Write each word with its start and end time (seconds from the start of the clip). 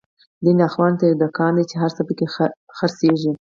دين 0.43 0.59
اخوان 0.67 0.93
ته 0.99 1.03
يو 1.09 1.19
دکان 1.23 1.51
دی، 1.57 1.63
چی 1.69 1.75
هر 1.81 1.91
څه 1.95 2.01
په 2.07 2.13
کی 2.17 2.25
خر 2.77 2.89
څيږی 2.99 3.31